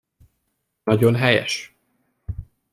Nagyon 0.83 1.15
helyes! 1.15 1.75